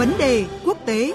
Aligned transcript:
Vấn 0.00 0.12
đề 0.18 0.46
quốc 0.64 0.78
tế. 0.86 1.12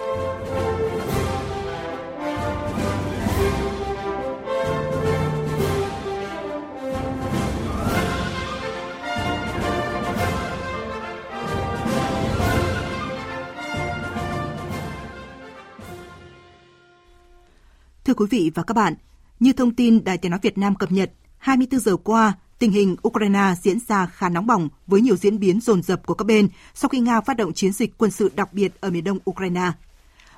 Thưa 18.06 18.14
quý 18.14 18.26
vị 18.30 18.52
và 18.56 18.64
các 18.64 18.74
bạn, 18.74 18.94
như 19.40 19.54
thông 19.54 19.76
tin 19.76 20.04
Đài 20.04 20.18
Tiếng 20.18 20.32
Nói 20.32 20.40
Việt 20.44 20.58
Nam 20.58 20.76
cập 20.76 20.92
nhật, 20.92 21.12
24 21.38 21.80
giờ 21.80 21.96
qua, 21.98 22.34
tình 22.60 22.72
hình 22.72 22.96
Ukraine 23.08 23.54
diễn 23.62 23.78
ra 23.88 24.06
khá 24.06 24.30
nóng 24.30 24.48
bỏng 24.48 24.70
với 24.88 25.02
nhiều 25.02 25.16
diễn 25.16 25.40
biến 25.40 25.62
dồn 25.62 25.84
dập 25.84 26.06
của 26.06 26.14
các 26.14 26.26
bên 26.26 26.48
sau 26.74 26.90
khi 26.90 27.00
Nga 27.00 27.22
phát 27.22 27.38
động 27.38 27.54
chiến 27.54 27.72
dịch 27.72 27.98
quân 27.98 28.12
sự 28.12 28.32
đặc 28.36 28.54
biệt 28.54 28.72
ở 28.82 28.90
miền 28.90 29.04
đông 29.04 29.20
Ukraine. 29.30 29.72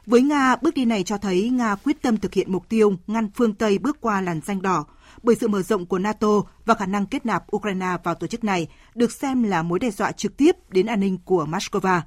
Với 0.06 0.22
Nga, 0.22 0.56
bước 0.62 0.74
đi 0.74 0.86
này 0.86 1.04
cho 1.04 1.18
thấy 1.18 1.50
Nga 1.50 1.76
quyết 1.76 2.02
tâm 2.02 2.18
thực 2.18 2.34
hiện 2.34 2.52
mục 2.52 2.70
tiêu 2.70 2.94
ngăn 3.08 3.30
phương 3.36 3.54
Tây 3.54 3.78
bước 3.78 3.98
qua 4.02 4.22
làn 4.22 4.42
danh 4.46 4.62
đỏ, 4.62 4.86
bởi 5.24 5.36
sự 5.36 5.48
mở 5.48 5.62
rộng 5.62 5.86
của 5.86 6.00
NATO 6.00 6.42
và 6.66 6.74
khả 6.74 6.86
năng 6.86 7.06
kết 7.06 7.26
nạp 7.26 7.56
Ukraine 7.56 7.98
vào 8.04 8.16
tổ 8.16 8.28
chức 8.28 8.44
này 8.44 8.68
được 8.96 9.12
xem 9.12 9.44
là 9.44 9.64
mối 9.64 9.80
đe 9.80 9.92
dọa 9.92 10.12
trực 10.12 10.38
tiếp 10.38 10.56
đến 10.70 10.86
an 10.86 11.00
ninh 11.00 11.18
của 11.26 11.46
Moscow. 11.46 12.02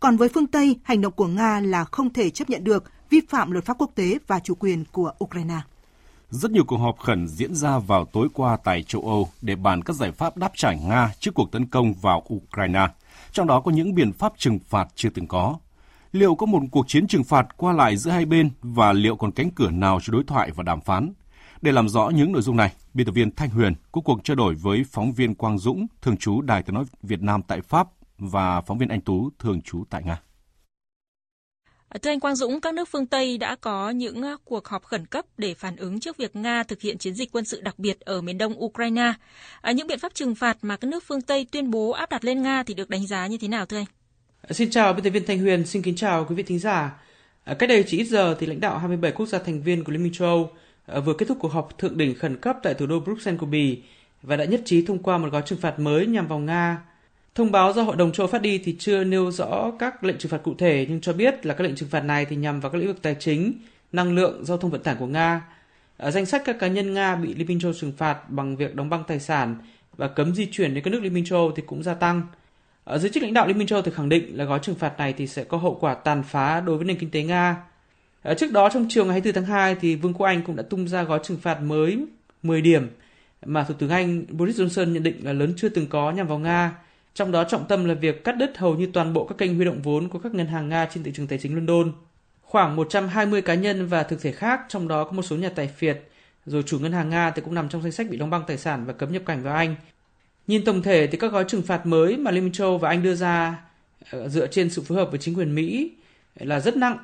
Còn 0.00 0.16
với 0.16 0.28
phương 0.28 0.46
Tây, 0.46 0.76
hành 0.82 1.00
động 1.00 1.12
của 1.12 1.26
Nga 1.26 1.60
là 1.60 1.84
không 1.84 2.12
thể 2.12 2.30
chấp 2.30 2.50
nhận 2.50 2.64
được, 2.64 2.84
vi 3.10 3.20
phạm 3.28 3.50
luật 3.50 3.64
pháp 3.64 3.76
quốc 3.78 3.90
tế 3.94 4.18
và 4.26 4.40
chủ 4.40 4.54
quyền 4.54 4.84
của 4.92 5.12
Ukraine. 5.24 5.60
Rất 6.30 6.50
nhiều 6.50 6.64
cuộc 6.64 6.76
họp 6.76 6.98
khẩn 6.98 7.28
diễn 7.28 7.54
ra 7.54 7.78
vào 7.78 8.04
tối 8.04 8.28
qua 8.32 8.56
tại 8.64 8.82
châu 8.82 9.02
Âu 9.02 9.28
để 9.42 9.56
bàn 9.56 9.82
các 9.82 9.96
giải 9.96 10.12
pháp 10.12 10.36
đáp 10.36 10.52
trả 10.54 10.72
Nga 10.72 11.12
trước 11.20 11.34
cuộc 11.34 11.52
tấn 11.52 11.66
công 11.66 11.94
vào 11.94 12.22
Ukraine, 12.34 12.88
trong 13.32 13.46
đó 13.46 13.60
có 13.60 13.70
những 13.70 13.94
biện 13.94 14.12
pháp 14.12 14.32
trừng 14.36 14.58
phạt 14.58 14.88
chưa 14.94 15.08
từng 15.10 15.26
có. 15.26 15.56
Liệu 16.12 16.34
có 16.34 16.46
một 16.46 16.60
cuộc 16.70 16.88
chiến 16.88 17.06
trừng 17.06 17.24
phạt 17.24 17.56
qua 17.56 17.72
lại 17.72 17.96
giữa 17.96 18.10
hai 18.10 18.24
bên 18.24 18.50
và 18.62 18.92
liệu 18.92 19.16
còn 19.16 19.32
cánh 19.32 19.50
cửa 19.50 19.70
nào 19.70 19.98
cho 20.02 20.12
đối 20.12 20.24
thoại 20.24 20.50
và 20.54 20.62
đàm 20.62 20.80
phán? 20.80 21.12
Để 21.62 21.72
làm 21.72 21.88
rõ 21.88 22.08
những 22.08 22.32
nội 22.32 22.42
dung 22.42 22.56
này, 22.56 22.72
biên 22.94 23.06
tập 23.06 23.12
viên 23.12 23.34
Thanh 23.34 23.50
Huyền 23.50 23.74
có 23.92 24.00
cuộc 24.00 24.24
trao 24.24 24.34
đổi 24.34 24.54
với 24.54 24.84
phóng 24.90 25.12
viên 25.12 25.34
Quang 25.34 25.58
Dũng, 25.58 25.86
thường 26.02 26.16
trú 26.16 26.40
Đài 26.40 26.62
tiếng 26.62 26.74
nói 26.74 26.84
Việt 27.02 27.22
Nam 27.22 27.42
tại 27.42 27.60
Pháp 27.60 27.88
và 28.18 28.60
phóng 28.60 28.78
viên 28.78 28.88
Anh 28.88 29.00
Tú, 29.00 29.30
thường 29.38 29.62
trú 29.62 29.84
tại 29.90 30.02
Nga. 30.02 30.20
Thưa 32.02 32.10
anh 32.10 32.20
Quang 32.20 32.36
Dũng, 32.36 32.60
các 32.60 32.74
nước 32.74 32.88
phương 32.88 33.06
Tây 33.06 33.38
đã 33.38 33.56
có 33.60 33.90
những 33.90 34.22
à, 34.22 34.36
cuộc 34.44 34.68
họp 34.68 34.84
khẩn 34.84 35.06
cấp 35.06 35.24
để 35.38 35.54
phản 35.54 35.76
ứng 35.76 36.00
trước 36.00 36.16
việc 36.16 36.36
Nga 36.36 36.62
thực 36.62 36.80
hiện 36.80 36.98
chiến 36.98 37.14
dịch 37.14 37.32
quân 37.32 37.44
sự 37.44 37.60
đặc 37.60 37.78
biệt 37.78 38.00
ở 38.00 38.20
miền 38.20 38.38
đông 38.38 38.64
Ukraine. 38.64 39.12
À, 39.60 39.72
những 39.72 39.86
biện 39.86 39.98
pháp 39.98 40.14
trừng 40.14 40.34
phạt 40.34 40.58
mà 40.62 40.76
các 40.76 40.88
nước 40.88 41.04
phương 41.06 41.20
Tây 41.20 41.46
tuyên 41.52 41.70
bố 41.70 41.90
áp 41.90 42.10
đặt 42.10 42.24
lên 42.24 42.42
Nga 42.42 42.62
thì 42.62 42.74
được 42.74 42.90
đánh 42.90 43.06
giá 43.06 43.26
như 43.26 43.38
thế 43.38 43.48
nào 43.48 43.66
thưa 43.66 43.76
anh? 43.76 43.84
À, 44.42 44.52
xin 44.52 44.70
chào 44.70 44.92
biên 44.92 45.04
tập 45.04 45.10
viên 45.10 45.26
Thanh 45.26 45.38
Huyền, 45.38 45.66
xin 45.66 45.82
kính 45.82 45.96
chào 45.96 46.24
quý 46.28 46.34
vị 46.34 46.42
thính 46.42 46.58
giả. 46.58 47.02
Cách 47.58 47.68
đây 47.68 47.84
chỉ 47.86 47.98
ít 47.98 48.04
giờ 48.04 48.36
thì 48.40 48.46
lãnh 48.46 48.60
đạo 48.60 48.78
27 48.78 49.12
quốc 49.12 49.26
gia 49.26 49.38
thành 49.38 49.62
viên 49.62 49.84
của 49.84 49.92
Liên 49.92 50.02
minh 50.02 50.12
châu 50.12 50.28
Âu 50.86 51.00
vừa 51.00 51.14
kết 51.14 51.26
thúc 51.28 51.38
cuộc 51.40 51.52
họp 51.52 51.78
thượng 51.78 51.98
đỉnh 51.98 52.14
khẩn 52.14 52.36
cấp 52.36 52.56
tại 52.62 52.74
thủ 52.74 52.86
đô 52.86 53.00
Bruxelles 53.00 53.40
của 53.40 53.46
Bỉ 53.46 53.82
và 54.22 54.36
đã 54.36 54.44
nhất 54.44 54.62
trí 54.64 54.84
thông 54.84 54.98
qua 54.98 55.18
một 55.18 55.28
gói 55.32 55.42
trừng 55.46 55.58
phạt 55.58 55.78
mới 55.78 56.06
nhằm 56.06 56.26
vào 56.26 56.38
Nga 56.38 56.78
Thông 57.38 57.52
báo 57.52 57.72
do 57.72 57.82
Hội 57.82 57.96
đồng 57.96 58.12
châu 58.12 58.26
phát 58.26 58.42
đi 58.42 58.58
thì 58.58 58.76
chưa 58.78 59.04
nêu 59.04 59.30
rõ 59.30 59.70
các 59.78 60.04
lệnh 60.04 60.18
trừng 60.18 60.30
phạt 60.30 60.42
cụ 60.42 60.54
thể 60.58 60.86
nhưng 60.88 61.00
cho 61.00 61.12
biết 61.12 61.46
là 61.46 61.54
các 61.54 61.64
lệnh 61.64 61.74
trừng 61.74 61.88
phạt 61.88 62.00
này 62.00 62.24
thì 62.24 62.36
nhằm 62.36 62.60
vào 62.60 62.72
các 62.72 62.78
lĩnh 62.78 62.86
vực 62.86 63.02
tài 63.02 63.16
chính, 63.18 63.52
năng 63.92 64.14
lượng, 64.14 64.44
giao 64.44 64.58
thông 64.58 64.70
vận 64.70 64.82
tải 64.82 64.94
của 64.98 65.06
Nga. 65.06 65.42
Ở 65.96 66.10
danh 66.10 66.26
sách 66.26 66.42
các 66.44 66.58
cá 66.58 66.66
nhân 66.66 66.94
Nga 66.94 67.16
bị 67.16 67.34
Liên 67.34 67.46
minh 67.46 67.60
châu 67.60 67.72
trừng 67.72 67.92
phạt 67.96 68.30
bằng 68.30 68.56
việc 68.56 68.74
đóng 68.74 68.90
băng 68.90 69.04
tài 69.08 69.20
sản 69.20 69.56
và 69.96 70.08
cấm 70.08 70.34
di 70.34 70.46
chuyển 70.46 70.74
đến 70.74 70.84
các 70.84 70.90
nước 70.90 71.02
Liên 71.02 71.14
minh 71.14 71.24
châu 71.24 71.52
thì 71.56 71.62
cũng 71.66 71.82
gia 71.82 71.94
tăng. 71.94 72.22
Ở 72.84 72.98
giới 72.98 73.10
chức 73.10 73.22
lãnh 73.22 73.34
đạo 73.34 73.46
Liên 73.46 73.58
minh 73.58 73.66
châu 73.66 73.82
thì 73.82 73.90
khẳng 73.94 74.08
định 74.08 74.38
là 74.38 74.44
gói 74.44 74.58
trừng 74.62 74.76
phạt 74.76 74.98
này 74.98 75.12
thì 75.12 75.26
sẽ 75.26 75.44
có 75.44 75.58
hậu 75.58 75.78
quả 75.80 75.94
tàn 75.94 76.22
phá 76.22 76.60
đối 76.60 76.76
với 76.76 76.86
nền 76.86 76.98
kinh 76.98 77.10
tế 77.10 77.22
Nga. 77.22 77.56
Ở 78.22 78.34
trước 78.34 78.52
đó 78.52 78.68
trong 78.72 78.86
chiều 78.88 79.04
ngày 79.04 79.12
24 79.12 79.34
tháng 79.34 79.54
2 79.54 79.74
thì 79.74 79.96
Vương 79.96 80.14
quốc 80.14 80.26
Anh 80.26 80.42
cũng 80.42 80.56
đã 80.56 80.62
tung 80.62 80.88
ra 80.88 81.02
gói 81.02 81.20
trừng 81.22 81.38
phạt 81.42 81.62
mới 81.62 81.98
10 82.42 82.60
điểm 82.60 82.90
mà 83.46 83.64
Thủ 83.64 83.74
tướng 83.78 83.90
Anh 83.90 84.24
Boris 84.30 84.60
Johnson 84.60 84.90
nhận 84.92 85.02
định 85.02 85.16
là 85.22 85.32
lớn 85.32 85.52
chưa 85.56 85.68
từng 85.68 85.86
có 85.86 86.10
nhằm 86.10 86.26
vào 86.26 86.38
Nga 86.38 86.74
trong 87.18 87.32
đó 87.32 87.44
trọng 87.44 87.64
tâm 87.68 87.84
là 87.84 87.94
việc 87.94 88.24
cắt 88.24 88.32
đứt 88.32 88.58
hầu 88.58 88.74
như 88.76 88.88
toàn 88.92 89.12
bộ 89.12 89.26
các 89.26 89.38
kênh 89.38 89.54
huy 89.56 89.64
động 89.64 89.82
vốn 89.82 90.08
của 90.08 90.18
các 90.18 90.34
ngân 90.34 90.46
hàng 90.46 90.68
Nga 90.68 90.86
trên 90.86 91.02
thị 91.04 91.12
trường 91.14 91.26
tài 91.26 91.38
chính 91.38 91.54
London. 91.54 91.92
Khoảng 92.42 92.76
120 92.76 93.42
cá 93.42 93.54
nhân 93.54 93.86
và 93.86 94.02
thực 94.02 94.22
thể 94.22 94.32
khác, 94.32 94.60
trong 94.68 94.88
đó 94.88 95.04
có 95.04 95.12
một 95.12 95.22
số 95.22 95.36
nhà 95.36 95.48
tài 95.48 95.68
phiệt, 95.68 96.02
rồi 96.46 96.62
chủ 96.66 96.78
ngân 96.78 96.92
hàng 96.92 97.10
Nga 97.10 97.30
thì 97.30 97.42
cũng 97.42 97.54
nằm 97.54 97.68
trong 97.68 97.82
danh 97.82 97.92
sách 97.92 98.10
bị 98.10 98.16
đóng 98.16 98.30
băng 98.30 98.42
tài 98.46 98.58
sản 98.58 98.84
và 98.86 98.92
cấm 98.92 99.12
nhập 99.12 99.22
cảnh 99.26 99.42
vào 99.42 99.54
Anh. 99.54 99.74
Nhìn 100.46 100.64
tổng 100.64 100.82
thể 100.82 101.06
thì 101.06 101.18
các 101.18 101.32
gói 101.32 101.44
trừng 101.48 101.62
phạt 101.62 101.86
mới 101.86 102.16
mà 102.16 102.30
Liên 102.30 102.44
minh 102.44 102.52
châu 102.52 102.78
và 102.78 102.88
Anh 102.88 103.02
đưa 103.02 103.14
ra 103.14 103.58
ờ, 104.10 104.28
dựa 104.28 104.46
trên 104.46 104.70
sự 104.70 104.82
phối 104.82 104.98
hợp 104.98 105.10
với 105.10 105.18
chính 105.18 105.34
quyền 105.34 105.54
Mỹ 105.54 105.92
là 106.34 106.60
rất 106.60 106.76
nặng 106.76 106.98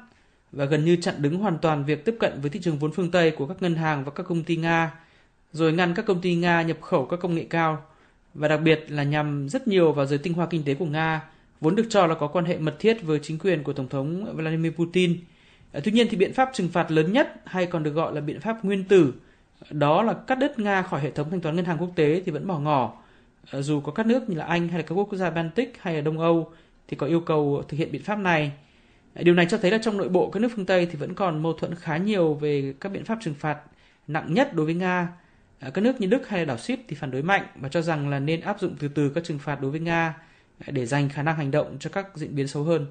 và 0.53 0.65
gần 0.65 0.85
như 0.85 0.97
chặn 0.97 1.15
đứng 1.19 1.39
hoàn 1.39 1.59
toàn 1.59 1.85
việc 1.85 2.05
tiếp 2.05 2.17
cận 2.21 2.41
với 2.41 2.51
thị 2.51 2.61
trường 2.63 2.79
vốn 2.79 2.93
phương 2.93 3.11
Tây 3.11 3.31
của 3.31 3.47
các 3.47 3.63
ngân 3.63 3.75
hàng 3.75 4.05
và 4.05 4.11
các 4.11 4.27
công 4.29 4.45
ty 4.45 4.57
Nga, 4.57 4.91
rồi 5.53 5.73
ngăn 5.73 5.95
các 5.95 6.07
công 6.07 6.21
ty 6.21 6.35
Nga 6.35 6.63
nhập 6.63 6.81
khẩu 6.81 7.07
các 7.07 7.21
công 7.21 7.35
nghệ 7.35 7.47
cao 7.51 7.83
và 8.35 8.49
đặc 8.49 8.61
biệt 8.65 8.85
là 8.89 9.03
nhằm 9.03 9.49
rất 9.49 9.69
nhiều 9.69 9.93
vào 9.93 10.07
giới 10.07 10.19
tinh 10.19 10.33
hoa 10.33 10.47
kinh 10.47 10.63
tế 10.65 10.75
của 10.75 10.87
Nga, 10.87 11.23
vốn 11.61 11.77
được 11.77 11.87
cho 11.91 12.07
là 12.07 12.15
có 12.15 12.27
quan 12.27 12.45
hệ 12.45 12.59
mật 12.59 12.77
thiết 12.79 13.03
với 13.03 13.19
chính 13.23 13.39
quyền 13.39 13.63
của 13.63 13.73
Tổng 13.73 13.89
thống 13.89 14.37
Vladimir 14.37 14.73
Putin. 14.73 15.19
Ờ, 15.73 15.81
tuy 15.85 15.93
nhiên 15.93 16.07
thì 16.11 16.17
biện 16.17 16.33
pháp 16.33 16.51
trừng 16.53 16.69
phạt 16.69 16.91
lớn 16.91 17.13
nhất 17.13 17.35
hay 17.45 17.67
còn 17.67 17.83
được 17.83 17.91
gọi 17.91 18.15
là 18.15 18.21
biện 18.21 18.41
pháp 18.41 18.65
nguyên 18.65 18.85
tử, 18.85 19.15
đó 19.71 20.03
là 20.03 20.13
cắt 20.13 20.39
đứt 20.39 20.59
Nga 20.59 20.83
khỏi 20.83 21.01
hệ 21.01 21.11
thống 21.11 21.31
thanh 21.31 21.41
toán 21.41 21.57
ngân 21.57 21.65
hàng 21.65 21.79
quốc 21.79 21.91
tế 21.97 22.23
thì 22.27 22.33
vẫn 22.33 22.47
bỏ 22.47 22.59
ngỏ. 22.59 22.93
Ờ, 23.51 23.63
dù 23.63 23.81
có 23.81 23.93
các 23.93 24.07
nước 24.07 24.29
như 24.29 24.37
là 24.37 24.45
Anh 24.45 24.69
hay 24.69 24.79
là 24.79 24.87
các 24.87 24.95
quốc 24.95 25.09
gia 25.13 25.31
Baltic 25.31 25.75
hay 25.81 25.95
là 25.95 26.01
Đông 26.01 26.19
Âu 26.19 26.53
thì 26.89 26.97
có 26.97 27.07
yêu 27.07 27.21
cầu 27.21 27.63
thực 27.69 27.77
hiện 27.77 27.93
biện 27.93 28.03
pháp 28.03 28.19
này. 28.19 28.53
Ờ, 29.15 29.23
điều 29.23 29.35
này 29.35 29.47
cho 29.51 29.59
thấy 29.59 29.71
là 29.71 29.79
trong 29.83 29.97
nội 29.97 30.09
bộ 30.09 30.31
các 30.31 30.41
nước 30.41 30.49
phương 30.57 30.67
Tây 30.67 30.87
thì 30.87 30.99
vẫn 30.99 31.15
còn 31.15 31.43
mâu 31.43 31.53
thuẫn 31.53 31.75
khá 31.75 31.97
nhiều 31.97 32.35
về 32.35 32.75
các 32.81 32.93
biện 32.93 33.05
pháp 33.05 33.19
trừng 33.23 33.35
phạt 33.35 33.59
nặng 34.07 34.35
nhất 34.35 34.55
đối 34.55 34.67
với 34.67 34.75
Nga 34.75 35.09
các 35.61 35.79
nước 35.79 36.01
như 36.01 36.07
Đức 36.07 36.29
hay 36.29 36.45
đảo 36.45 36.59
Ship 36.59 36.79
thì 36.89 36.97
phản 36.97 37.11
đối 37.11 37.23
mạnh 37.23 37.47
và 37.55 37.69
cho 37.69 37.83
rằng 37.83 38.09
là 38.09 38.19
nên 38.19 38.41
áp 38.41 38.61
dụng 38.61 38.77
từ 38.79 38.89
từ 38.89 39.11
các 39.15 39.25
trừng 39.25 39.39
phạt 39.39 39.61
đối 39.61 39.71
với 39.71 39.81
Nga 39.81 40.15
à, 40.59 40.71
để 40.73 40.87
dành 40.87 41.09
khả 41.09 41.23
năng 41.23 41.37
hành 41.37 41.51
động 41.51 41.77
cho 41.81 41.91
các 41.91 42.07
diễn 42.15 42.37
biến 42.37 42.49
xấu 42.49 42.63
hơn. 42.63 42.87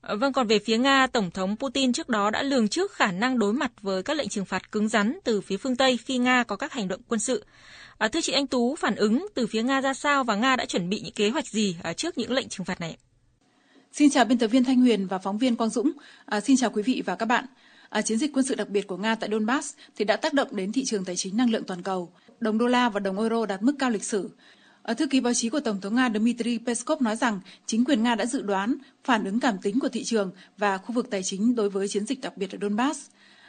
À, 0.00 0.14
vâng, 0.14 0.32
còn 0.32 0.46
về 0.46 0.58
phía 0.58 0.78
Nga, 0.78 1.06
Tổng 1.06 1.30
thống 1.30 1.56
Putin 1.56 1.92
trước 1.92 2.08
đó 2.08 2.30
đã 2.30 2.42
lường 2.42 2.68
trước 2.68 2.92
khả 2.92 3.12
năng 3.12 3.38
đối 3.38 3.52
mặt 3.52 3.72
với 3.82 4.02
các 4.02 4.16
lệnh 4.16 4.28
trừng 4.28 4.44
phạt 4.44 4.72
cứng 4.72 4.88
rắn 4.88 5.18
từ 5.24 5.40
phía 5.40 5.56
phương 5.56 5.76
Tây 5.76 5.96
khi 5.96 6.18
Nga 6.18 6.44
có 6.44 6.56
các 6.56 6.72
hành 6.72 6.88
động 6.88 7.00
quân 7.08 7.20
sự. 7.20 7.44
À, 7.98 8.08
thưa 8.08 8.20
chị 8.20 8.32
Anh 8.32 8.46
Tú, 8.46 8.76
phản 8.76 8.94
ứng 8.94 9.26
từ 9.34 9.46
phía 9.46 9.62
Nga 9.62 9.80
ra 9.80 9.94
sao 9.94 10.24
và 10.24 10.36
Nga 10.36 10.56
đã 10.56 10.64
chuẩn 10.64 10.88
bị 10.88 11.00
những 11.00 11.14
kế 11.14 11.30
hoạch 11.30 11.46
gì 11.46 11.76
trước 11.96 12.18
những 12.18 12.32
lệnh 12.32 12.48
trừng 12.48 12.64
phạt 12.64 12.80
này? 12.80 12.96
Xin 13.92 14.10
chào 14.10 14.24
biên 14.24 14.38
tập 14.38 14.46
viên 14.46 14.64
Thanh 14.64 14.80
Huyền 14.80 15.06
và 15.06 15.18
phóng 15.18 15.38
viên 15.38 15.56
Quang 15.56 15.70
Dũng. 15.70 15.92
À, 16.26 16.40
xin 16.40 16.56
chào 16.56 16.70
quý 16.70 16.82
vị 16.82 17.02
và 17.06 17.16
các 17.16 17.26
bạn 17.26 17.44
à, 17.88 18.02
chiến 18.02 18.18
dịch 18.18 18.32
quân 18.32 18.44
sự 18.44 18.54
đặc 18.54 18.68
biệt 18.68 18.86
của 18.86 18.96
Nga 18.96 19.14
tại 19.14 19.30
Donbass 19.30 19.74
thì 19.96 20.04
đã 20.04 20.16
tác 20.16 20.32
động 20.32 20.48
đến 20.56 20.72
thị 20.72 20.84
trường 20.84 21.04
tài 21.04 21.16
chính 21.16 21.36
năng 21.36 21.50
lượng 21.50 21.64
toàn 21.64 21.82
cầu. 21.82 22.12
Đồng 22.40 22.58
đô 22.58 22.66
la 22.66 22.88
và 22.88 23.00
đồng 23.00 23.18
euro 23.18 23.46
đạt 23.46 23.62
mức 23.62 23.74
cao 23.78 23.90
lịch 23.90 24.04
sử. 24.04 24.30
Ở 24.82 24.94
thư 24.94 25.06
ký 25.06 25.20
báo 25.20 25.34
chí 25.34 25.48
của 25.48 25.60
Tổng 25.60 25.80
thống 25.80 25.94
Nga 25.94 26.10
Dmitry 26.10 26.58
Peskov 26.58 27.02
nói 27.02 27.16
rằng 27.16 27.40
chính 27.66 27.84
quyền 27.84 28.02
Nga 28.02 28.14
đã 28.14 28.26
dự 28.26 28.42
đoán 28.42 28.76
phản 29.04 29.24
ứng 29.24 29.40
cảm 29.40 29.58
tính 29.62 29.80
của 29.80 29.88
thị 29.88 30.04
trường 30.04 30.30
và 30.58 30.78
khu 30.78 30.92
vực 30.92 31.10
tài 31.10 31.22
chính 31.22 31.54
đối 31.54 31.70
với 31.70 31.88
chiến 31.88 32.06
dịch 32.06 32.20
đặc 32.20 32.36
biệt 32.36 32.52
ở 32.52 32.58
Donbass. 32.60 33.00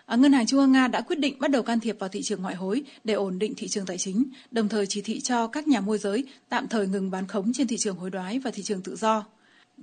À, 0.05 0.15
Ngân 0.15 0.33
hàng 0.33 0.45
Trung 0.45 0.59
ương 0.59 0.71
Nga 0.71 0.87
đã 0.87 1.01
quyết 1.01 1.19
định 1.19 1.39
bắt 1.39 1.51
đầu 1.51 1.63
can 1.63 1.79
thiệp 1.79 1.99
vào 1.99 2.09
thị 2.09 2.21
trường 2.23 2.41
ngoại 2.41 2.55
hối 2.55 2.83
để 3.03 3.13
ổn 3.13 3.39
định 3.39 3.53
thị 3.57 3.67
trường 3.67 3.85
tài 3.85 3.97
chính, 3.97 4.23
đồng 4.51 4.69
thời 4.69 4.85
chỉ 4.87 5.01
thị 5.01 5.19
cho 5.19 5.47
các 5.47 5.67
nhà 5.67 5.81
môi 5.81 5.97
giới 5.97 6.25
tạm 6.49 6.67
thời 6.67 6.87
ngừng 6.87 7.11
bán 7.11 7.27
khống 7.27 7.53
trên 7.53 7.67
thị 7.67 7.77
trường 7.77 7.97
hối 7.97 8.09
đoái 8.09 8.39
và 8.39 8.51
thị 8.51 8.63
trường 8.63 8.81
tự 8.81 8.95
do. 8.95 9.25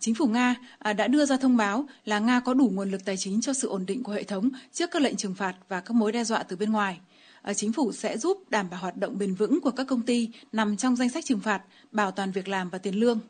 Chính 0.00 0.14
phủ 0.14 0.26
Nga 0.26 0.54
à, 0.78 0.92
đã 0.92 1.08
đưa 1.08 1.24
ra 1.24 1.36
thông 1.36 1.56
báo 1.56 1.86
là 2.04 2.18
Nga 2.18 2.40
có 2.40 2.54
đủ 2.54 2.70
nguồn 2.72 2.90
lực 2.90 3.04
tài 3.04 3.16
chính 3.16 3.40
cho 3.40 3.52
sự 3.52 3.68
ổn 3.68 3.86
định 3.86 4.02
của 4.02 4.12
hệ 4.12 4.22
thống 4.22 4.50
trước 4.72 4.90
các 4.90 5.02
lệnh 5.02 5.16
trừng 5.16 5.34
phạt 5.34 5.54
và 5.68 5.80
các 5.80 5.94
mối 5.94 6.12
đe 6.12 6.24
dọa 6.24 6.42
từ 6.42 6.56
bên 6.56 6.72
ngoài. 6.72 7.00
À, 7.42 7.54
chính 7.54 7.72
phủ 7.72 7.92
sẽ 7.92 8.18
giúp 8.18 8.50
đảm 8.50 8.70
bảo 8.70 8.80
hoạt 8.80 8.96
động 8.96 9.18
bền 9.18 9.34
vững 9.34 9.60
của 9.60 9.70
các 9.70 9.86
công 9.86 10.02
ty 10.02 10.30
nằm 10.52 10.76
trong 10.76 10.96
danh 10.96 11.08
sách 11.08 11.24
trừng 11.24 11.40
phạt, 11.40 11.62
bảo 11.92 12.10
toàn 12.10 12.32
việc 12.32 12.48
làm 12.48 12.70
và 12.70 12.78
tiền 12.78 12.94
lương. 12.94 13.20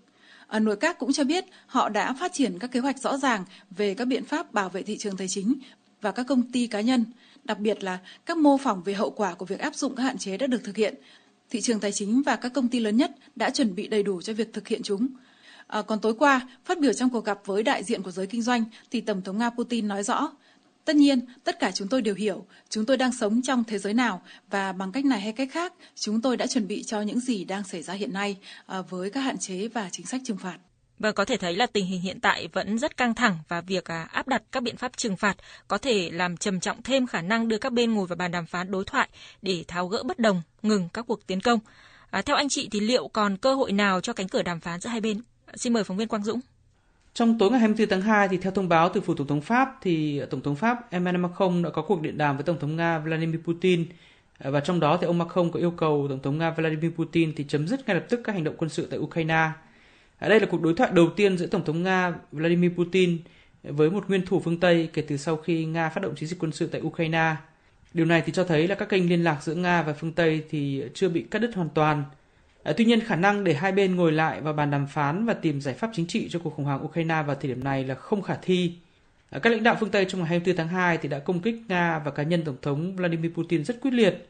À, 0.46 0.58
nội 0.58 0.76
các 0.76 0.98
cũng 0.98 1.12
cho 1.12 1.24
biết 1.24 1.44
họ 1.66 1.88
đã 1.88 2.12
phát 2.12 2.32
triển 2.32 2.58
các 2.58 2.72
kế 2.72 2.80
hoạch 2.80 2.98
rõ 2.98 3.16
ràng 3.16 3.44
về 3.70 3.94
các 3.94 4.04
biện 4.04 4.24
pháp 4.24 4.52
bảo 4.52 4.68
vệ 4.68 4.82
thị 4.82 4.98
trường 4.98 5.16
tài 5.16 5.28
chính 5.28 5.54
và 6.00 6.12
các 6.12 6.26
công 6.28 6.52
ty 6.52 6.66
cá 6.66 6.80
nhân, 6.80 7.04
đặc 7.44 7.58
biệt 7.58 7.84
là 7.84 7.98
các 8.26 8.36
mô 8.36 8.58
phỏng 8.58 8.82
về 8.82 8.94
hậu 8.94 9.10
quả 9.10 9.34
của 9.34 9.46
việc 9.46 9.58
áp 9.58 9.74
dụng 9.74 9.94
các 9.96 10.02
hạn 10.02 10.18
chế 10.18 10.36
đã 10.36 10.46
được 10.46 10.64
thực 10.64 10.76
hiện. 10.76 10.94
Thị 11.50 11.60
trường 11.60 11.80
tài 11.80 11.92
chính 11.92 12.22
và 12.22 12.36
các 12.36 12.52
công 12.52 12.68
ty 12.68 12.80
lớn 12.80 12.96
nhất 12.96 13.10
đã 13.36 13.50
chuẩn 13.50 13.74
bị 13.74 13.88
đầy 13.88 14.02
đủ 14.02 14.22
cho 14.22 14.32
việc 14.32 14.52
thực 14.52 14.68
hiện 14.68 14.80
chúng. 14.82 15.08
À, 15.66 15.82
còn 15.82 16.00
tối 16.00 16.14
qua, 16.18 16.48
phát 16.64 16.80
biểu 16.80 16.92
trong 16.92 17.10
cuộc 17.10 17.24
gặp 17.24 17.38
với 17.44 17.62
đại 17.62 17.84
diện 17.84 18.02
của 18.02 18.10
giới 18.10 18.26
kinh 18.26 18.42
doanh, 18.42 18.64
thì 18.90 19.00
Tổng 19.00 19.22
thống 19.22 19.38
Nga 19.38 19.50
Putin 19.50 19.88
nói 19.88 20.02
rõ, 20.02 20.30
Tất 20.84 20.96
nhiên, 20.96 21.20
tất 21.44 21.58
cả 21.58 21.70
chúng 21.70 21.88
tôi 21.88 22.02
đều 22.02 22.14
hiểu 22.14 22.46
chúng 22.68 22.86
tôi 22.86 22.96
đang 22.96 23.12
sống 23.12 23.42
trong 23.42 23.64
thế 23.64 23.78
giới 23.78 23.94
nào 23.94 24.22
và 24.50 24.72
bằng 24.72 24.92
cách 24.92 25.04
này 25.04 25.20
hay 25.20 25.32
cách 25.32 25.48
khác, 25.52 25.72
chúng 25.94 26.22
tôi 26.22 26.36
đã 26.36 26.46
chuẩn 26.46 26.66
bị 26.66 26.82
cho 26.82 27.00
những 27.00 27.20
gì 27.20 27.44
đang 27.44 27.64
xảy 27.64 27.82
ra 27.82 27.94
hiện 27.94 28.12
nay 28.12 28.36
à, 28.66 28.80
với 28.80 29.10
các 29.10 29.20
hạn 29.20 29.38
chế 29.38 29.68
và 29.68 29.88
chính 29.92 30.06
sách 30.06 30.20
trừng 30.24 30.36
phạt. 30.36 30.58
Và 30.98 31.12
có 31.12 31.24
thể 31.24 31.36
thấy 31.36 31.56
là 31.56 31.66
tình 31.66 31.86
hình 31.86 32.00
hiện 32.00 32.20
tại 32.20 32.48
vẫn 32.52 32.78
rất 32.78 32.96
căng 32.96 33.14
thẳng 33.14 33.38
và 33.48 33.60
việc 33.60 33.84
à, 33.84 34.08
áp 34.12 34.28
đặt 34.28 34.42
các 34.52 34.62
biện 34.62 34.76
pháp 34.76 34.96
trừng 34.96 35.16
phạt 35.16 35.36
có 35.68 35.78
thể 35.78 36.10
làm 36.12 36.36
trầm 36.36 36.60
trọng 36.60 36.82
thêm 36.82 37.06
khả 37.06 37.22
năng 37.22 37.48
đưa 37.48 37.58
các 37.58 37.72
bên 37.72 37.94
ngồi 37.94 38.06
vào 38.06 38.16
bàn 38.16 38.30
đàm 38.30 38.46
phán 38.46 38.70
đối 38.70 38.84
thoại 38.84 39.08
để 39.42 39.64
tháo 39.68 39.88
gỡ 39.88 40.02
bất 40.02 40.18
đồng, 40.18 40.42
ngừng 40.62 40.88
các 40.92 41.04
cuộc 41.08 41.26
tiến 41.26 41.40
công. 41.40 41.58
À, 42.10 42.22
theo 42.22 42.36
anh 42.36 42.48
chị 42.48 42.68
thì 42.72 42.80
liệu 42.80 43.08
còn 43.08 43.36
cơ 43.36 43.54
hội 43.54 43.72
nào 43.72 44.00
cho 44.00 44.12
cánh 44.12 44.28
cửa 44.28 44.42
đàm 44.42 44.60
phán 44.60 44.80
giữa 44.80 44.90
hai 44.90 45.00
bên? 45.00 45.20
Xin 45.54 45.72
mời 45.72 45.84
phóng 45.84 45.96
viên 45.96 46.08
Quang 46.08 46.24
Dũng. 46.24 46.40
Trong 47.14 47.38
tối 47.38 47.50
ngày 47.50 47.60
24 47.60 47.88
tháng 47.88 48.00
2 48.00 48.28
thì 48.28 48.36
theo 48.36 48.52
thông 48.52 48.68
báo 48.68 48.88
từ 48.88 49.00
phủ 49.00 49.14
tổng 49.14 49.26
thống 49.26 49.40
Pháp 49.40 49.78
thì 49.82 50.18
ờ, 50.18 50.26
tổng 50.26 50.40
thống 50.40 50.56
Pháp 50.56 50.90
Emmanuel 50.90 51.22
Macron 51.22 51.62
đã 51.62 51.70
có 51.70 51.82
cuộc 51.82 52.02
điện 52.02 52.18
đàm 52.18 52.36
với 52.36 52.44
tổng 52.44 52.58
thống 52.58 52.76
Nga 52.76 52.98
Vladimir 52.98 53.40
Putin 53.40 53.86
ờ, 54.38 54.50
và 54.50 54.60
trong 54.60 54.80
đó 54.80 54.98
thì 55.00 55.06
ông 55.06 55.18
Macron 55.18 55.50
có 55.50 55.60
yêu 55.60 55.70
cầu 55.70 56.06
tổng 56.08 56.22
thống 56.22 56.38
Nga 56.38 56.50
Vladimir 56.50 56.90
Putin 56.96 57.32
thì 57.36 57.44
chấm 57.48 57.68
dứt 57.68 57.86
ngay 57.86 57.94
lập 57.94 58.06
tức 58.08 58.20
các 58.24 58.32
hành 58.32 58.44
động 58.44 58.54
quân 58.58 58.70
sự 58.70 58.86
tại 58.90 58.98
Ukraine. 58.98 59.50
Đây 60.20 60.40
là 60.40 60.46
cuộc 60.50 60.62
đối 60.62 60.74
thoại 60.74 60.90
đầu 60.94 61.08
tiên 61.16 61.38
giữa 61.38 61.46
tổng 61.46 61.64
thống 61.64 61.82
Nga 61.82 62.14
Vladimir 62.32 62.72
Putin 62.76 63.18
với 63.62 63.90
một 63.90 64.08
nguyên 64.08 64.26
thủ 64.26 64.40
phương 64.40 64.60
Tây 64.60 64.88
kể 64.92 65.02
từ 65.02 65.16
sau 65.16 65.36
khi 65.36 65.64
Nga 65.64 65.88
phát 65.88 66.00
động 66.00 66.14
chiến 66.14 66.28
dịch 66.28 66.38
quân 66.38 66.52
sự 66.52 66.66
tại 66.66 66.80
Ukraine. 66.80 67.36
Điều 67.94 68.06
này 68.06 68.22
thì 68.26 68.32
cho 68.32 68.44
thấy 68.44 68.68
là 68.68 68.74
các 68.74 68.88
kênh 68.88 69.08
liên 69.08 69.24
lạc 69.24 69.42
giữa 69.42 69.54
Nga 69.54 69.82
và 69.82 69.92
phương 69.92 70.12
Tây 70.12 70.44
thì 70.50 70.84
chưa 70.94 71.08
bị 71.08 71.22
cắt 71.30 71.38
đứt 71.38 71.54
hoàn 71.54 71.68
toàn. 71.68 72.04
Ờ, 72.64 72.72
tuy 72.76 72.84
nhiên 72.84 73.00
khả 73.00 73.16
năng 73.16 73.44
để 73.44 73.54
hai 73.54 73.72
bên 73.72 73.96
ngồi 73.96 74.12
lại 74.12 74.40
và 74.40 74.52
bàn 74.52 74.70
đàm 74.70 74.86
phán 74.86 75.26
và 75.26 75.34
tìm 75.34 75.60
giải 75.60 75.74
pháp 75.74 75.90
chính 75.94 76.06
trị 76.06 76.28
cho 76.30 76.38
cuộc 76.38 76.50
khủng 76.50 76.64
hoảng 76.64 76.84
Ukraine 76.84 77.22
vào 77.22 77.36
thời 77.36 77.48
điểm 77.48 77.64
này 77.64 77.84
là 77.84 77.94
không 77.94 78.22
khả 78.22 78.34
thi. 78.42 78.72
Ờ, 79.30 79.40
các 79.40 79.50
lãnh 79.50 79.62
đạo 79.62 79.76
phương 79.80 79.90
Tây 79.90 80.04
trong 80.08 80.20
ngày 80.20 80.28
24 80.28 80.56
tháng 80.56 80.68
2 80.68 80.98
thì 80.98 81.08
đã 81.08 81.18
công 81.18 81.40
kích 81.40 81.54
Nga 81.68 81.98
và 81.98 82.10
cá 82.10 82.22
nhân 82.22 82.42
Tổng 82.44 82.56
thống 82.62 82.96
Vladimir 82.96 83.32
Putin 83.32 83.64
rất 83.64 83.80
quyết 83.80 83.90
liệt. 83.90 84.28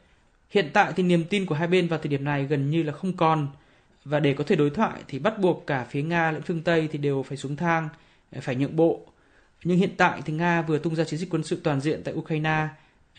Hiện 0.49 0.69
tại 0.73 0.93
thì 0.95 1.03
niềm 1.03 1.23
tin 1.29 1.45
của 1.45 1.55
hai 1.55 1.67
bên 1.67 1.87
vào 1.87 1.99
thời 1.99 2.09
điểm 2.09 2.23
này 2.23 2.45
gần 2.45 2.69
như 2.69 2.83
là 2.83 2.93
không 2.93 3.13
còn. 3.17 3.47
Và 4.05 4.19
để 4.19 4.33
có 4.33 4.43
thể 4.43 4.55
đối 4.55 4.69
thoại 4.69 5.01
thì 5.07 5.19
bắt 5.19 5.39
buộc 5.39 5.67
cả 5.67 5.85
phía 5.89 6.03
Nga 6.03 6.31
lẫn 6.31 6.41
phương 6.41 6.61
Tây 6.63 6.89
thì 6.91 6.97
đều 6.97 7.23
phải 7.23 7.37
xuống 7.37 7.55
thang, 7.55 7.89
ờ, 8.31 8.41
phải 8.41 8.55
nhượng 8.55 8.75
bộ. 8.75 9.01
Nhưng 9.63 9.77
hiện 9.77 9.91
tại 9.97 10.21
thì 10.25 10.33
Nga 10.33 10.61
vừa 10.61 10.77
tung 10.79 10.95
ra 10.95 11.03
chiến 11.03 11.19
dịch 11.19 11.29
quân 11.29 11.43
sự 11.43 11.61
toàn 11.63 11.81
diện 11.81 12.01
tại 12.03 12.13
Ukraine 12.13 12.67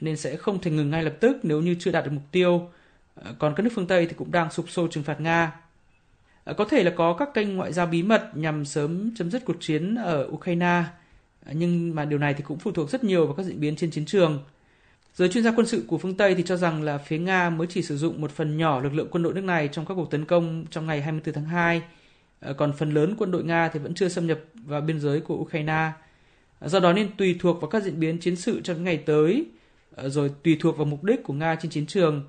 nên 0.00 0.16
sẽ 0.16 0.36
không 0.36 0.60
thể 0.60 0.70
ngừng 0.70 0.90
ngay 0.90 1.02
lập 1.02 1.14
tức 1.20 1.36
nếu 1.42 1.60
như 1.60 1.76
chưa 1.78 1.90
đạt 1.90 2.04
được 2.04 2.12
mục 2.12 2.24
tiêu. 2.32 2.70
Ờ, 3.24 3.34
còn 3.38 3.54
các 3.56 3.62
nước 3.62 3.70
phương 3.74 3.86
Tây 3.86 4.06
thì 4.06 4.14
cũng 4.16 4.32
đang 4.32 4.50
sụp 4.50 4.70
sôi 4.70 4.88
trừng 4.90 5.04
phạt 5.04 5.20
Nga. 5.20 5.52
Ờ, 6.44 6.54
có 6.54 6.64
thể 6.64 6.84
là 6.84 6.90
có 6.96 7.12
các 7.12 7.28
kênh 7.34 7.56
ngoại 7.56 7.72
giao 7.72 7.86
bí 7.86 8.02
mật 8.02 8.30
nhằm 8.34 8.64
sớm 8.64 9.10
chấm 9.16 9.30
dứt 9.30 9.44
cuộc 9.44 9.56
chiến 9.60 9.94
ở 9.94 10.28
Ukraine, 10.30 10.84
ờ, 11.46 11.52
nhưng 11.56 11.94
mà 11.94 12.04
điều 12.04 12.18
này 12.18 12.34
thì 12.34 12.42
cũng 12.42 12.58
phụ 12.58 12.72
thuộc 12.72 12.90
rất 12.90 13.04
nhiều 13.04 13.26
vào 13.26 13.34
các 13.34 13.42
diễn 13.42 13.60
biến 13.60 13.76
trên 13.76 13.90
chiến 13.90 14.04
trường. 14.04 14.44
Giới 15.14 15.28
chuyên 15.28 15.44
gia 15.44 15.50
quân 15.50 15.66
sự 15.66 15.84
của 15.88 15.98
phương 15.98 16.14
Tây 16.14 16.34
thì 16.34 16.42
cho 16.46 16.56
rằng 16.56 16.82
là 16.82 16.98
phía 16.98 17.18
Nga 17.18 17.50
mới 17.50 17.66
chỉ 17.70 17.82
sử 17.82 17.96
dụng 17.96 18.20
một 18.20 18.30
phần 18.30 18.56
nhỏ 18.56 18.80
lực 18.80 18.94
lượng 18.94 19.08
quân 19.10 19.22
đội 19.22 19.34
nước 19.34 19.44
này 19.44 19.68
trong 19.72 19.86
các 19.86 19.94
cuộc 19.94 20.10
tấn 20.10 20.24
công 20.24 20.64
trong 20.70 20.86
ngày 20.86 21.02
24 21.02 21.34
tháng 21.34 21.44
2, 21.44 21.82
còn 22.56 22.72
phần 22.78 22.90
lớn 22.94 23.14
quân 23.18 23.30
đội 23.30 23.44
Nga 23.44 23.68
thì 23.68 23.78
vẫn 23.78 23.94
chưa 23.94 24.08
xâm 24.08 24.26
nhập 24.26 24.38
vào 24.54 24.80
biên 24.80 25.00
giới 25.00 25.20
của 25.20 25.34
Ukraine. 25.34 25.90
Do 26.60 26.80
đó 26.80 26.92
nên 26.92 27.16
tùy 27.16 27.36
thuộc 27.40 27.60
vào 27.60 27.70
các 27.70 27.82
diễn 27.82 28.00
biến 28.00 28.18
chiến 28.18 28.36
sự 28.36 28.60
trong 28.60 28.76
những 28.76 28.84
ngày 28.84 28.96
tới, 28.96 29.46
rồi 29.96 30.30
tùy 30.42 30.56
thuộc 30.60 30.76
vào 30.76 30.86
mục 30.86 31.04
đích 31.04 31.22
của 31.22 31.34
Nga 31.34 31.56
trên 31.56 31.70
chiến 31.70 31.86
trường 31.86 32.24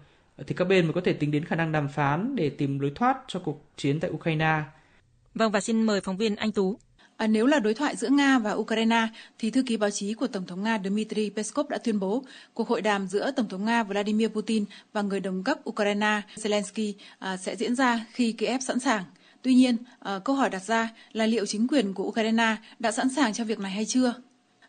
thì 0.48 0.56
các 0.56 0.66
bên 0.66 0.86
mới 0.86 0.94
có 0.94 1.02
thể 1.02 1.14
tính 1.14 1.32
đến 1.32 1.46
khả 1.46 1.56
năng 1.56 1.72
đàm 1.72 1.88
phán 1.88 2.36
để 2.36 2.50
tìm 2.50 2.80
lối 2.80 2.92
thoát 2.96 3.18
cho 3.28 3.40
cuộc 3.40 3.72
chiến 3.78 4.00
tại 4.00 4.12
Ukraine. 4.12 4.62
Vâng 5.34 5.52
và 5.52 5.62
xin 5.62 5.84
mời 5.84 6.02
phóng 6.02 6.18
viên 6.18 6.36
Anh 6.36 6.52
Tú. 6.52 6.78
À, 7.18 7.28
nếu 7.28 7.46
là 7.46 7.60
đối 7.60 7.74
thoại 7.74 7.96
giữa 7.96 8.10
Nga 8.10 8.40
và 8.40 8.52
Ukraine, 8.52 9.08
thì 9.40 9.52
thư 9.52 9.64
ký 9.68 9.78
báo 9.78 9.90
chí 9.90 10.14
của 10.14 10.28
Tổng 10.28 10.46
thống 10.46 10.64
Nga 10.64 10.80
Dmitry 10.80 11.30
Peskov 11.30 11.70
đã 11.70 11.78
tuyên 11.78 12.00
bố 12.00 12.24
cuộc 12.54 12.68
hội 12.68 12.82
đàm 12.82 13.08
giữa 13.08 13.32
Tổng 13.32 13.50
thống 13.50 13.66
Nga 13.66 13.84
Vladimir 13.84 14.30
Putin 14.30 14.66
và 14.94 15.02
người 15.02 15.20
đồng 15.20 15.44
cấp 15.44 15.70
Ukraine 15.70 16.22
Zelensky 16.36 16.94
à, 17.20 17.38
sẽ 17.38 17.56
diễn 17.56 17.76
ra 17.76 18.06
khi 18.12 18.32
Kiev 18.32 18.62
sẵn 18.62 18.80
sàng. 18.80 19.04
Tuy 19.42 19.54
nhiên, 19.54 19.78
à, 20.00 20.20
câu 20.26 20.36
hỏi 20.36 20.50
đặt 20.50 20.64
ra 20.64 20.90
là 21.12 21.26
liệu 21.26 21.46
chính 21.46 21.68
quyền 21.68 21.94
của 21.94 22.04
Ukraine 22.04 22.56
đã 22.80 22.92
sẵn 22.92 23.10
sàng 23.10 23.34
cho 23.34 23.44
việc 23.44 23.60
này 23.60 23.72
hay 23.72 23.86
chưa? 23.86 24.14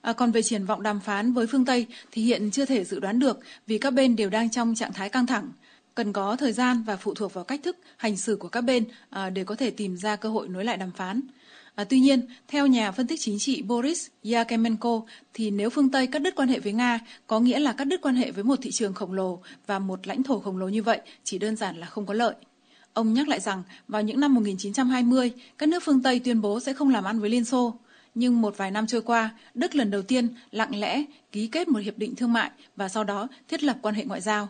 À, 0.00 0.12
còn 0.12 0.32
về 0.32 0.42
triển 0.42 0.64
vọng 0.64 0.82
đàm 0.82 1.00
phán 1.00 1.32
với 1.32 1.46
phương 1.46 1.64
Tây 1.64 1.86
thì 2.12 2.22
hiện 2.22 2.50
chưa 2.50 2.64
thể 2.64 2.84
dự 2.84 3.00
đoán 3.00 3.18
được 3.18 3.38
vì 3.66 3.78
các 3.78 3.90
bên 3.90 4.16
đều 4.16 4.30
đang 4.30 4.50
trong 4.50 4.74
trạng 4.74 4.92
thái 4.92 5.08
căng 5.08 5.26
thẳng. 5.26 5.52
Cần 5.94 6.12
có 6.12 6.36
thời 6.36 6.52
gian 6.52 6.82
và 6.86 6.96
phụ 6.96 7.14
thuộc 7.14 7.34
vào 7.34 7.44
cách 7.44 7.60
thức 7.62 7.76
hành 7.96 8.16
xử 8.16 8.36
của 8.36 8.48
các 8.48 8.60
bên 8.60 8.84
à, 9.10 9.30
để 9.30 9.44
có 9.44 9.54
thể 9.54 9.70
tìm 9.70 9.96
ra 9.96 10.16
cơ 10.16 10.28
hội 10.28 10.48
nối 10.48 10.64
lại 10.64 10.76
đàm 10.76 10.90
phán. 10.90 11.20
À, 11.74 11.84
tuy 11.84 12.00
nhiên, 12.00 12.20
theo 12.48 12.66
nhà 12.66 12.92
phân 12.92 13.06
tích 13.06 13.20
chính 13.22 13.38
trị 13.38 13.62
Boris 13.62 14.06
Yakemenko, 14.32 15.02
thì 15.34 15.50
nếu 15.50 15.70
phương 15.70 15.90
Tây 15.90 16.06
cắt 16.06 16.18
đứt 16.18 16.34
quan 16.36 16.48
hệ 16.48 16.58
với 16.58 16.72
Nga, 16.72 17.00
có 17.26 17.40
nghĩa 17.40 17.58
là 17.58 17.72
cắt 17.72 17.84
đứt 17.84 18.00
quan 18.02 18.14
hệ 18.14 18.30
với 18.30 18.44
một 18.44 18.58
thị 18.62 18.70
trường 18.70 18.94
khổng 18.94 19.12
lồ 19.12 19.40
và 19.66 19.78
một 19.78 20.06
lãnh 20.06 20.22
thổ 20.22 20.40
khổng 20.40 20.56
lồ 20.56 20.68
như 20.68 20.82
vậy 20.82 21.00
chỉ 21.24 21.38
đơn 21.38 21.56
giản 21.56 21.76
là 21.76 21.86
không 21.86 22.06
có 22.06 22.14
lợi. 22.14 22.34
Ông 22.92 23.14
nhắc 23.14 23.28
lại 23.28 23.40
rằng, 23.40 23.62
vào 23.88 24.02
những 24.02 24.20
năm 24.20 24.34
1920, 24.34 25.32
các 25.58 25.68
nước 25.68 25.82
phương 25.82 26.02
Tây 26.02 26.18
tuyên 26.18 26.40
bố 26.40 26.60
sẽ 26.60 26.72
không 26.72 26.90
làm 26.90 27.04
ăn 27.04 27.20
với 27.20 27.30
Liên 27.30 27.44
Xô 27.44 27.78
nhưng 28.14 28.40
một 28.40 28.56
vài 28.56 28.70
năm 28.70 28.86
trôi 28.86 29.02
qua, 29.02 29.30
Đức 29.54 29.74
lần 29.74 29.90
đầu 29.90 30.02
tiên 30.02 30.28
lặng 30.50 30.80
lẽ 30.80 31.04
ký 31.32 31.46
kết 31.46 31.68
một 31.68 31.78
hiệp 31.78 31.98
định 31.98 32.16
thương 32.16 32.32
mại 32.32 32.50
và 32.76 32.88
sau 32.88 33.04
đó 33.04 33.28
thiết 33.48 33.62
lập 33.62 33.78
quan 33.82 33.94
hệ 33.94 34.04
ngoại 34.04 34.20
giao. 34.20 34.48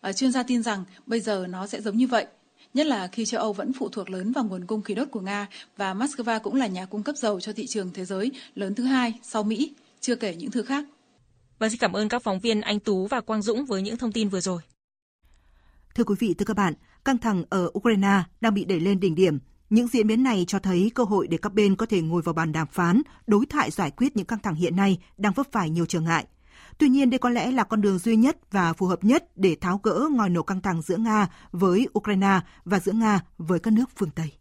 À, 0.00 0.12
chuyên 0.12 0.32
gia 0.32 0.42
tin 0.42 0.62
rằng 0.62 0.84
bây 1.06 1.20
giờ 1.20 1.46
nó 1.48 1.66
sẽ 1.66 1.80
giống 1.80 1.96
như 1.96 2.06
vậy, 2.06 2.26
nhất 2.74 2.86
là 2.86 3.06
khi 3.06 3.24
châu 3.24 3.40
Âu 3.40 3.52
vẫn 3.52 3.72
phụ 3.72 3.88
thuộc 3.88 4.10
lớn 4.10 4.32
vào 4.32 4.44
nguồn 4.44 4.66
cung 4.66 4.82
khí 4.82 4.94
đốt 4.94 5.08
của 5.10 5.20
Nga 5.20 5.48
và 5.76 5.94
Moscow 5.94 6.40
cũng 6.40 6.54
là 6.54 6.66
nhà 6.66 6.84
cung 6.84 7.02
cấp 7.02 7.16
dầu 7.16 7.40
cho 7.40 7.52
thị 7.52 7.66
trường 7.66 7.90
thế 7.94 8.04
giới 8.04 8.30
lớn 8.54 8.74
thứ 8.74 8.84
hai 8.84 9.14
sau 9.22 9.42
Mỹ, 9.42 9.74
chưa 10.00 10.16
kể 10.16 10.34
những 10.34 10.50
thứ 10.50 10.62
khác. 10.62 10.84
Và 11.58 11.68
xin 11.68 11.78
cảm 11.78 11.92
ơn 11.92 12.08
các 12.08 12.22
phóng 12.22 12.40
viên 12.40 12.60
Anh 12.60 12.80
Tú 12.80 13.06
và 13.06 13.20
Quang 13.20 13.42
Dũng 13.42 13.64
với 13.64 13.82
những 13.82 13.96
thông 13.96 14.12
tin 14.12 14.28
vừa 14.28 14.40
rồi. 14.40 14.62
Thưa 15.94 16.04
quý 16.04 16.14
vị, 16.18 16.34
thưa 16.38 16.44
các 16.44 16.56
bạn, 16.56 16.74
căng 17.04 17.18
thẳng 17.18 17.44
ở 17.50 17.70
Ukraine 17.78 18.22
đang 18.40 18.54
bị 18.54 18.64
đẩy 18.64 18.80
lên 18.80 19.00
đỉnh 19.00 19.14
điểm 19.14 19.38
những 19.70 19.88
diễn 19.88 20.06
biến 20.06 20.22
này 20.22 20.44
cho 20.48 20.58
thấy 20.58 20.90
cơ 20.94 21.04
hội 21.04 21.26
để 21.26 21.38
các 21.38 21.54
bên 21.54 21.76
có 21.76 21.86
thể 21.86 22.02
ngồi 22.02 22.22
vào 22.22 22.32
bàn 22.32 22.52
đàm 22.52 22.66
phán, 22.72 23.02
đối 23.26 23.46
thoại 23.46 23.70
giải 23.70 23.90
quyết 23.90 24.16
những 24.16 24.26
căng 24.26 24.38
thẳng 24.38 24.54
hiện 24.54 24.76
nay 24.76 24.98
đang 25.16 25.32
vấp 25.32 25.46
phải 25.52 25.70
nhiều 25.70 25.86
trở 25.86 26.00
ngại. 26.00 26.26
Tuy 26.78 26.88
nhiên, 26.88 27.10
đây 27.10 27.18
có 27.18 27.28
lẽ 27.28 27.50
là 27.50 27.64
con 27.64 27.80
đường 27.80 27.98
duy 27.98 28.16
nhất 28.16 28.36
và 28.50 28.72
phù 28.72 28.86
hợp 28.86 29.04
nhất 29.04 29.24
để 29.36 29.56
tháo 29.60 29.80
gỡ 29.82 30.08
ngòi 30.12 30.28
nổ 30.28 30.42
căng 30.42 30.60
thẳng 30.60 30.82
giữa 30.82 30.96
Nga 30.96 31.28
với 31.52 31.88
Ukraine 31.98 32.40
và 32.64 32.80
giữa 32.80 32.92
Nga 32.92 33.20
với 33.38 33.60
các 33.60 33.72
nước 33.72 33.90
phương 33.96 34.10
Tây. 34.10 34.32